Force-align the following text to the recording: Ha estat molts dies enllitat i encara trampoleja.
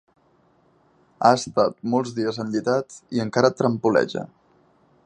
Ha 1.27 1.31
estat 1.41 1.77
molts 1.95 2.15
dies 2.21 2.41
enllitat 2.45 2.99
i 3.19 3.25
encara 3.27 3.57
trampoleja. 3.61 4.27